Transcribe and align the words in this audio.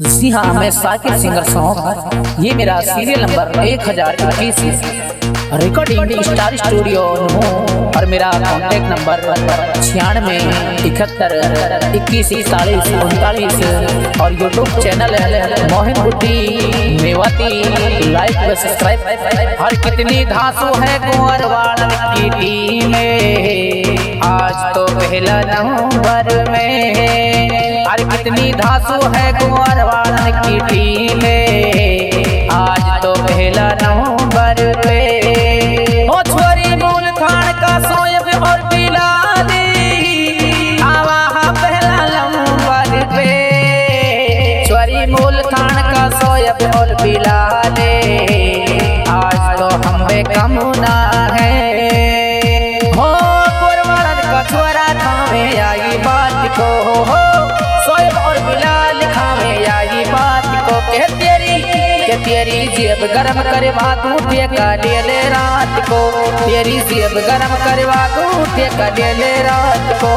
जी 0.00 0.28
हाँ 0.30 0.52
मैं 0.54 0.70
Saqib 0.70 1.16
singer 1.20 1.44
song 1.44 2.44
ये 2.44 2.52
मेरा 2.54 2.80
सीरियल 2.80 3.20
नंबर 3.20 3.58
एक 3.62 3.80
हज़ार 3.88 4.14
इक्कीस 4.14 4.80
रिकॉर्डिंग 5.62 6.22
स्टार 6.22 6.56
स्टूडियो 6.56 7.00
और 7.00 8.06
मेरा 8.06 8.30
कॉन्टैक्ट 8.34 8.86
नंबर 8.88 9.20
छियानवे, 9.82 10.36
इकहत्तर, 10.88 11.34
इक्कीस 11.96 12.32
इकतालीस 12.32 12.88
उनतालीस 12.94 14.20
और 14.20 14.40
यूट्यूब 14.42 14.80
चैनल 14.80 15.14
है 15.14 15.68
मोहिन 15.72 16.02
बुद्धि, 16.02 16.98
मेवाती। 17.02 18.10
लाइक 18.12 18.36
व 18.38 18.54
सब्सक्राइब 18.54 19.58
हर 19.60 19.76
कितनी 19.84 20.24
धांसू 20.24 20.80
है 20.80 20.98
कुंवर 21.00 21.46
की 22.14 22.30
टीम। 22.30 22.94
आज 24.24 24.74
तो 24.74 24.86
पहला 24.94 25.40
नवंबर 25.52 26.50
में 26.50 27.79
हर 27.90 28.02
कितनी 28.10 28.52
धासु 28.52 28.96
है 29.12 29.22
कुंवर 29.38 29.78
वालन 29.84 30.26
की 30.42 30.58
टीम 30.68 31.22
आज 32.54 32.84
तो 33.02 33.12
पहला 33.22 33.66
नवंबर 33.80 34.60
पे। 34.84 34.98
ओ 36.06 36.20
छोरी 36.28 36.70
मूल 36.82 37.06
थान 37.18 37.46
का 37.62 37.72
सोयब 37.86 38.44
और 38.50 38.62
बिलाली 38.74 39.66
आवा 40.90 41.18
पहला 41.58 41.98
नवंबर 42.14 42.90
पे। 43.16 43.28
छोरी 44.68 45.04
मूल 45.14 45.36
थान 45.52 45.76
का 45.92 46.04
सोयब 46.20 46.60
और 46.80 46.94
बिलाले 47.02 47.69
तेरी 62.24 62.60
जेब 62.76 63.00
गरम 63.12 63.40
करवा 63.44 63.88
तू 64.02 64.10
टेका 64.30 64.68
डेले 64.82 65.20
रात 65.30 65.74
को। 65.88 66.00
तेरी 66.40 66.78
जेब 66.90 67.14
गरम 67.28 67.54
करवा 67.64 68.00
तू 68.14 68.44
टेका 68.56 68.88
डेले 68.96 69.32
रात 69.42 69.92
को। 70.02 70.14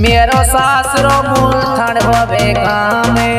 मेरो 0.00 0.42
सासरो 0.44 1.16
मूल 1.24 1.58
थण 1.78 1.98
होवे 2.04 2.44
गामे, 2.54 3.32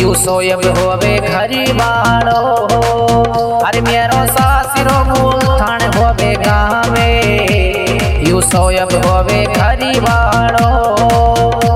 यू 0.00 0.14
सोयब 0.16 0.62
होवे 0.78 1.16
घरी 1.28 1.64
बाड़ो 1.72 2.40
अरे 3.66 3.80
मेरो 3.82 4.24
सासरो 4.32 4.96
मूल 5.10 5.40
थण 5.60 5.80
होवे 5.96 6.32
यू 6.46 7.71
सोयब 8.30 8.92
होवे 9.06 9.44
घरी 9.44 9.98
बाड़ो 10.00 10.68
अरे 11.60 11.71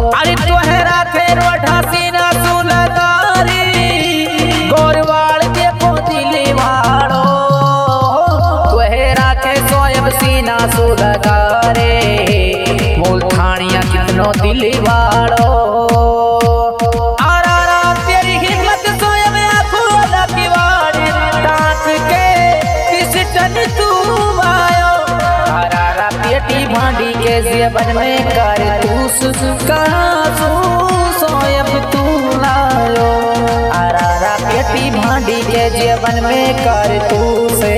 जेबन 27.67 27.89
में 27.97 28.27
कर 28.27 28.61
तू 28.81 29.09
सुसुका 29.13 29.79
सू 30.39 30.49
सोयब 31.21 31.71
तू 31.93 32.03
लायो 32.43 33.07
आरा 33.79 34.11
रा 34.21 34.35
पेटी 34.43 34.91
भांडी 34.91 35.41
के 35.43 35.65
जेबन 35.71 36.21
में 36.25 36.55
कर 36.59 36.93
तू 37.09 37.49
से। 37.61 37.75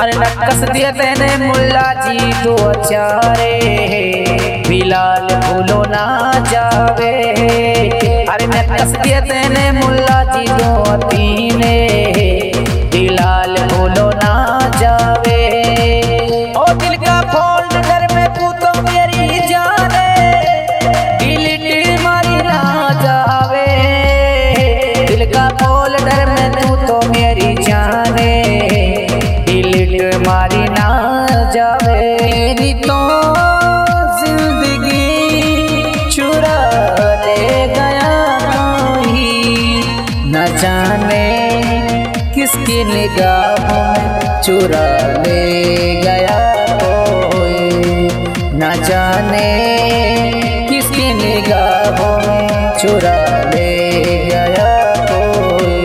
अरे 0.00 0.16
नक्कस 0.16 0.64
दिए 0.70 0.92
तेने 1.00 1.30
मुल्ला 1.46 1.86
जी 2.00 2.32
दो 2.44 2.56
चारे। 2.82 3.52
बिलाल 4.68 5.28
भूलो 5.44 5.82
ना 5.92 6.06
जावे। 6.52 7.14
अरे 8.32 8.46
नक्कस 8.46 8.96
दिए 9.02 9.20
तेने 9.32 9.70
मुल्ला 9.80 10.22
जी 10.32 10.46
दो 10.48 10.96
तीने 11.08 11.76
चुरा 44.44 44.86
ले 45.24 45.40
गया 46.04 46.38
कोई। 46.80 48.08
न 48.60 48.70
जाने 48.88 49.50
किसकी 50.70 51.06
निगाहों 51.14 52.16
में 52.26 52.48
चुरा 52.80 53.14
ले 53.50 53.70
गया 54.30 54.70
कोई। 55.10 55.76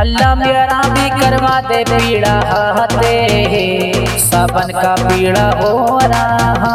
अल्लाह 0.00 0.34
मेरा 0.34 0.80
भी 0.94 1.08
करवा 1.20 1.60
दे 1.68 1.82
पीड़ा 1.90 2.34
हाथे। 2.50 3.16
सबन 4.24 4.72
का 4.80 4.94
पीड़ा 5.02 5.46
हो 5.60 5.98
रहा 6.04 6.74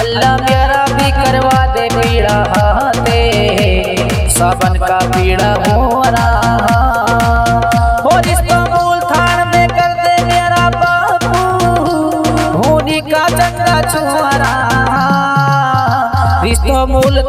अल्लाह 0.00 0.36
मेरा 0.46 0.84
भी 0.94 1.10
करवा 1.20 1.60
दे 1.76 1.88
पीड़ा 1.96 2.38
हाथे। 2.54 3.22
सबन 4.38 4.78
का 4.86 4.98
पीड़ा 5.08 5.52
हो 5.66 6.02
रहा 6.06 6.75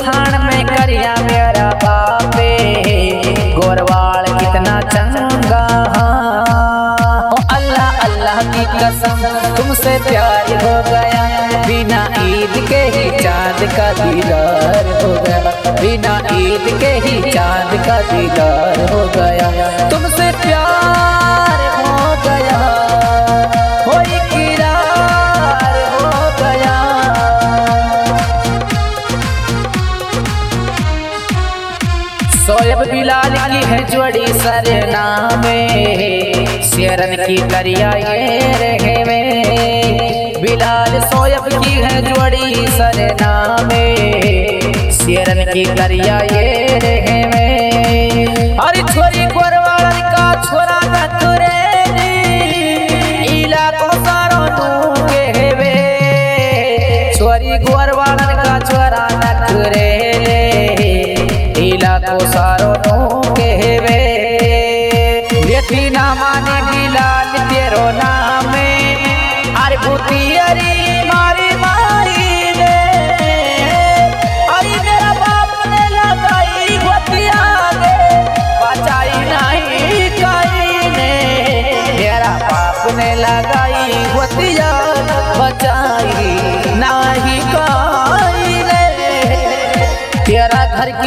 थान 0.02 0.42
में 0.46 0.66
करिया 0.68 1.16
मेरा 1.22 1.70
बापे। 1.84 2.52
गोरवाल 3.56 4.26
कितना 4.40 4.76
चंगा। 4.94 5.64
ओ 7.28 7.38
अल्लाह 7.56 8.00
अल्लाह 8.06 8.42
की 8.54 8.66
कसम, 8.76 9.26
तुमसे 9.58 9.98
प्यार 10.10 10.54
हो 10.64 10.76
गया। 10.92 11.24
बिना 11.68 12.02
ईद 12.24 12.56
के 12.70 12.82
ही 12.96 13.06
चाँद 13.20 13.62
का 13.78 13.92
दीदार 13.94 14.86
हो 15.04 15.12
गया। 15.24 15.74
बिना 15.82 16.16
ईद 16.38 16.68
के 16.80 16.94
ही 17.06 17.32
चाँद 17.32 17.72
का 17.88 18.02
दीदार 18.12 18.80
हो 18.92 19.06
गया। 19.18 19.50
तुमसे 19.90 20.32
प्यार 20.44 21.17
सरनामे 34.78 35.60
शेरन 36.70 37.16
की 37.26 37.38
दरिया 37.52 37.92
ये 37.98 38.26
रहे 38.62 39.04
में 39.06 40.42
बिलाल 40.42 41.00
सोयब 41.14 41.48
की 41.64 41.74
है 41.86 42.02
जोड़ी 42.08 42.68
सरनामे 42.78 43.86
शेरन 45.00 45.44
की 45.54 45.66
दरिया 45.80 46.20
ये 46.34 46.46
रहे 46.86 47.18
में 47.34 48.58
अरे 48.68 48.84
छोरी 48.94 49.26
गोरवाड़न 49.34 50.00
का 50.14 50.28
छोरा 50.46 50.80
नखरे 50.94 51.58
इलाको 53.40 53.90
छोरी 57.18 57.58
गोरवाड़न 57.66 58.36
का 58.44 58.60
छोरा 58.70 59.08
नखरे 59.24 59.90
इलाको 61.68 62.20
सारो 62.34 62.57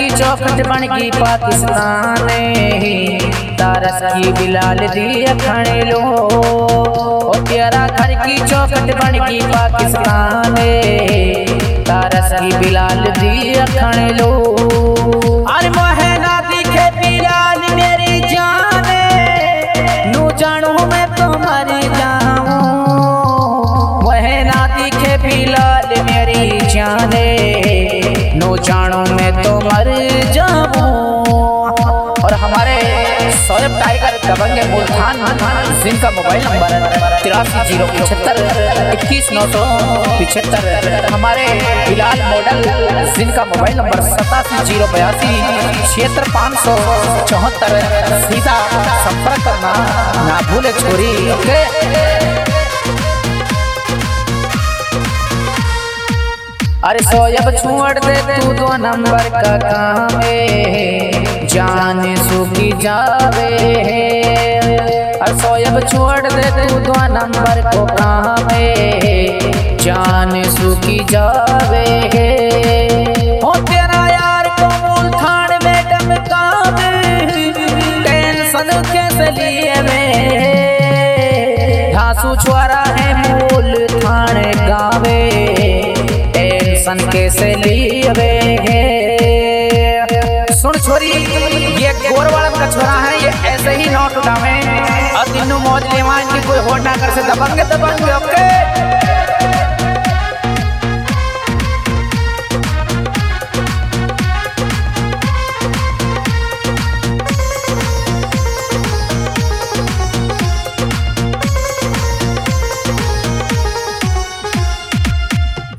की 0.01 0.09
चौखट 0.11 0.61
बन 0.67 0.87
गई 0.91 1.11
पाकिस्तान 1.13 2.29
तारस 3.59 3.99
की 4.13 4.33
बिलाल 4.33 4.79
दी 4.89 5.25
अखणे 5.33 5.83
लो। 5.91 5.99
ओ 5.99 7.35
तेरा 7.51 7.87
घर 7.89 8.15
की 8.25 8.39
चौखट 8.47 8.95
बन 9.01 9.19
गई 9.19 9.41
पाकिस्तान 9.53 10.57
तारस 11.91 12.33
की 12.33 12.57
बिलाल 12.59 13.05
दी 13.21 13.55
अखणे 13.61 14.09
लो। 14.21 14.33
अरे 15.51 15.71
मोहना 15.71 16.39
जाने 26.73 27.25
नू 28.37 28.57
जानू 28.67 29.10
तो 29.31 29.59
मर 29.65 29.89
और 32.25 32.33
हमारे 32.43 32.77
सौरभ 33.47 33.79
टाइगर 33.81 34.17
दबंग 34.25 34.59
मुल्तान 34.71 35.17
जिनका 35.83 36.11
मोबाइल 36.17 36.43
नंबर 36.45 36.71
तिरासी 37.23 37.61
ज़ीरो 37.69 37.87
पचहत्तर 37.93 38.93
इक्कीस 38.95 39.31
नौ 39.33 39.41
सौ 39.53 39.63
पिछहत्तर, 40.19 40.63
हमारे 41.13 41.47
बिलाल 41.89 42.23
मॉडल, 42.31 42.61
जिनका 43.17 43.45
मोबाइल 43.53 43.77
नंबर 43.77 44.03
सतासी 44.09 44.65
ज़ीरो 44.71 44.87
बयासी 44.93 45.33
छिहत्तर 45.95 46.31
पाँच 46.35 46.59
सौ 46.65 46.77
चौहत्तर, 47.31 47.73
सीधा 48.27 48.57
संपर्क 49.07 49.45
करना 49.45 49.73
ना 50.29 50.41
भूले 50.51 50.73
छोरी 50.81 51.13
अरे 56.91 57.03
सोयब 57.07 57.51
छोड़ 57.57 57.99
दे 58.05 58.15
तू 58.29 58.53
दो 58.61 58.69
नंबर 58.85 59.29
का 59.35 59.57
काम 59.65 60.21
जान 61.53 62.03
सुखी 62.29 62.71
जावे 62.83 63.49
अरे 65.21 65.35
सोयब 65.43 65.79
छोड़ 65.93 66.21
दे 66.27 66.51
तू 66.59 66.79
दो 66.89 66.99
नंबर 67.17 67.61
को 67.71 67.85
काम 68.01 68.49
जान 69.85 70.43
सुखी 70.59 70.99
जावे 71.15 71.85
हो। 73.45 73.55
छोरा 82.43 82.83
है। 82.97 83.09
मूल 83.23 83.87
थान 84.03 84.37
गावे 84.69 85.19
टेंशन 86.91 87.31
से 87.31 87.55
लिए 87.55 88.03
सुन 90.53 90.73
छोरी, 90.87 91.11
ये 91.83 91.93
गोरवाड़न 92.09 92.55
का 92.59 92.71
छोरा 92.71 92.93
है, 92.93 93.13
ये 93.23 93.31
ऐसे 93.49 93.75
ही 93.77 93.91
नोट 93.91 94.17
उठावे 94.17 94.55
और 95.19 95.29
तीनों 95.29 95.59
मौज 95.59 95.85
लेवा 95.95 96.19
इनकी 96.21 96.41
कोई 96.49 96.59
होटा 96.71 96.95
कर 96.97 97.15
से 97.15 97.23
दबंगे 97.23 97.65
दबंगे, 97.65 98.13
ओके। 98.15 98.43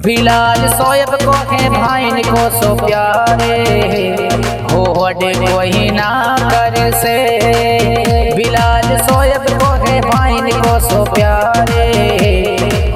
बिलाल 0.06 0.68
सोएब 0.68 1.10
को 1.10 1.32
है 1.32 1.70
भाइन 1.70 2.22
को 2.24 2.62
सो 2.62 2.86
प्यारे। 2.86 3.58
हो 4.74 5.06
हडे 5.06 5.34
कोई 5.34 5.90
ना 5.90 6.36
कर 6.42 6.92
से। 6.92 8.36
बिलाल 8.36 8.98
सोयब 8.98 9.60
को 9.60 9.66
है 9.66 10.02
भाइन 10.02 10.52
को 10.52 10.80
सो 10.80 11.04
प्यारे। 11.04 11.88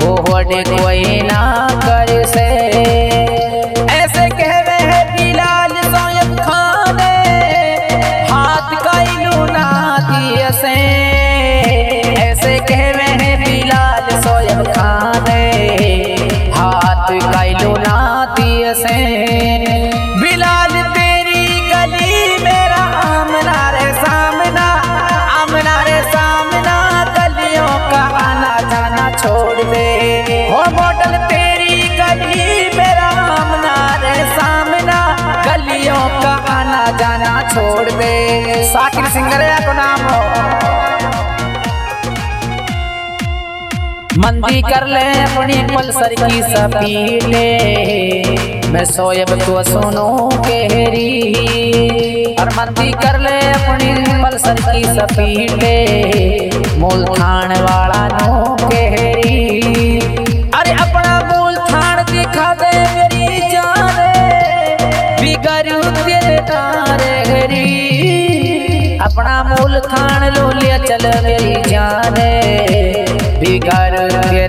हो 0.04 0.16
हडे 0.34 0.64
कोई 0.64 1.22
ना 1.22 1.68
कर 1.86 2.26
से। 2.28 3.05
बिलाल 20.22 20.74
तेरी 20.94 21.46
गली 21.70 22.44
मेरा 22.44 22.84
आमना 23.02 23.70
रे 23.70 23.94
सामना, 23.94 24.68
आमना 25.32 25.82
रे 25.82 26.02
सामना, 26.04 26.76
गलियों 27.18 27.68
का 27.92 28.04
आना 28.18 28.54
जाना 28.70 29.10
छोड़ 29.18 29.64
दे। 29.64 29.88
हो 30.52 30.62
मॉडल 30.72 31.18
तेरी 31.28 31.82
गली 31.98 32.70
मेरा 32.78 33.10
आमना 33.34 33.76
रे 34.04 34.16
सामना, 34.30 35.00
गलियों 35.48 36.08
का 36.22 36.34
आना 36.54 36.86
जाना 36.98 37.42
छोड़ 37.50 37.92
दे। 37.92 38.14
साकिर 38.64 39.06
सिंगर 39.06 39.66
को 39.66 39.74
नाम 39.74 40.02
हो। 40.02 40.75
मंदी 44.18 44.62
कर 44.62 44.86
ले 44.88 45.02
अपनी 45.22 45.56
पल्सर 45.76 46.14
की 46.20 46.42
सपीले 46.42 47.48
मैं 48.72 48.84
सोयब 48.86 49.30
तो 49.46 49.64
सुनो 49.64 50.06
केरी 50.46 51.10
और 52.42 52.50
मंदी 52.50 52.92
कर 52.92 53.20
ले 53.20 53.36
अपनी 53.52 54.22
पल्सर 54.24 54.62
की 54.62 54.84
सपीले 54.84 55.76
मूल 56.80 57.06
थान 57.20 57.52
वाला 57.62 58.08
नो 58.08 58.56
केरी 58.62 60.00
अरे 60.60 60.72
अपना 60.86 61.14
मूल 61.32 61.58
थान 61.72 62.04
दिखा 62.12 62.54
दे 62.54 62.72
मेरी 62.96 63.40
जाने। 63.52 64.14
बिगड़ू 65.22 65.82
तेरे 66.00 66.38
तारे 66.52 67.16
घरी। 67.26 68.98
अपना 68.98 69.44
मूल 69.44 69.80
थान 69.92 70.30
लो 70.36 70.50
लिया 70.60 70.78
चल 70.78 71.12
मेरी 71.24 71.56
जाने। 71.70 73.05
We 73.46 73.60
got 73.60 73.94
a 73.94 74.45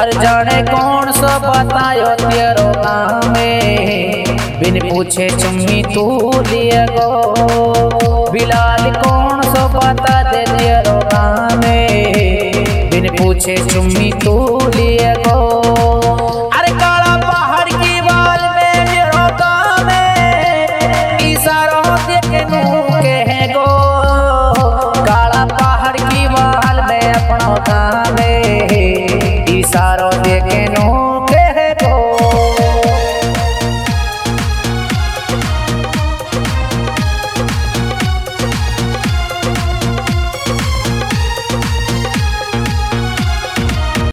अर 0.00 0.10
जाने 0.12 0.60
कौन 0.62 1.10
सा 1.12 1.30
बतायो 1.38 2.06
तेरो 2.20 2.68
नामे 2.76 3.50
बिन 4.60 4.78
पूछे 4.88 5.28
चुम्मी 5.30 5.82
तू 5.94 6.04
लिया 6.48 6.84
गो। 6.86 8.30
बिलाल 8.32 8.84
कौन 8.96 9.42
सा 9.42 9.66
बता 9.74 10.14
दे 10.30 10.44
तेरो 10.52 10.96
नामे 11.12 11.76
बिन 12.92 13.08
पूछे 13.16 13.56
चुम्मी 13.72 14.10
तू 14.24 14.34